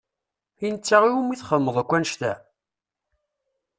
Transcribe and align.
I 0.65 0.67
netta 0.73 0.97
i 1.05 1.09
wumi 1.13 1.35
txedmeḍ 1.39 1.75
akk 1.81 1.91
annect-a? 1.95 2.33